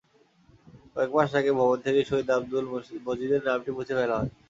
কয়েক 0.93 1.11
মাস 1.15 1.31
আগে 1.39 1.51
ভবন 1.59 1.77
থেকে 1.85 1.99
শহীদ 2.09 2.27
আব্দুল 2.37 2.65
মজিদের 3.07 3.41
নামটি 3.47 3.69
মুছে 3.75 3.93
ফেলা 3.99 4.15
হয়। 4.19 4.31